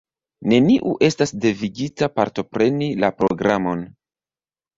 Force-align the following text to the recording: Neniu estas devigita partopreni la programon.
Neniu 0.51 0.93
estas 1.07 1.33
devigita 1.43 2.09
partopreni 2.15 2.89
la 3.05 3.13
programon. 3.21 3.87